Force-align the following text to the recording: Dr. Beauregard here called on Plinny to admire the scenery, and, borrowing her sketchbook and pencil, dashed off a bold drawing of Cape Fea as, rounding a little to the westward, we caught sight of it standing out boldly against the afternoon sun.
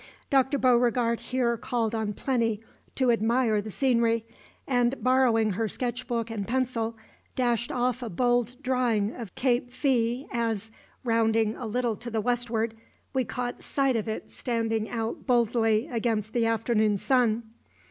Dr. 0.31 0.57
Beauregard 0.57 1.19
here 1.19 1.57
called 1.57 1.93
on 1.93 2.13
Plinny 2.13 2.59
to 2.95 3.11
admire 3.11 3.61
the 3.61 3.69
scenery, 3.69 4.25
and, 4.65 5.03
borrowing 5.03 5.51
her 5.51 5.67
sketchbook 5.67 6.31
and 6.31 6.47
pencil, 6.47 6.97
dashed 7.35 7.71
off 7.71 8.01
a 8.01 8.09
bold 8.09 8.55
drawing 8.63 9.13
of 9.15 9.35
Cape 9.35 9.69
Fea 9.71 10.25
as, 10.31 10.71
rounding 11.03 11.55
a 11.55 11.67
little 11.67 11.95
to 11.97 12.09
the 12.09 12.19
westward, 12.19 12.73
we 13.13 13.23
caught 13.23 13.61
sight 13.61 13.95
of 13.95 14.07
it 14.07 14.31
standing 14.31 14.89
out 14.89 15.27
boldly 15.27 15.87
against 15.91 16.33
the 16.33 16.47
afternoon 16.47 16.97
sun. 16.97 17.43